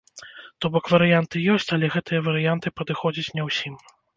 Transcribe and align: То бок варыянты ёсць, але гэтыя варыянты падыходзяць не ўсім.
То 0.63 0.69
бок 0.75 0.85
варыянты 0.93 1.43
ёсць, 1.57 1.69
але 1.79 1.91
гэтыя 1.99 2.25
варыянты 2.31 2.67
падыходзяць 2.81 3.33
не 3.37 3.49
ўсім. 3.51 3.73